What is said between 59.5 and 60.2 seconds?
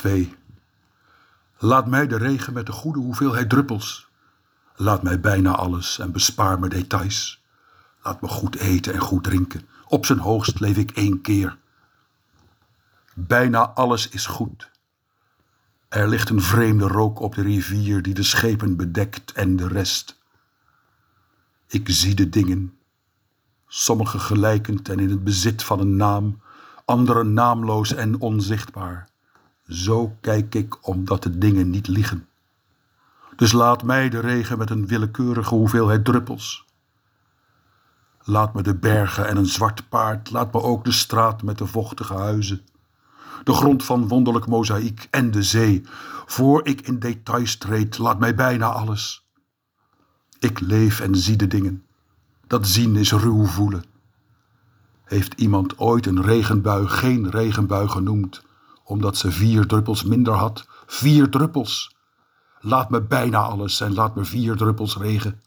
druppels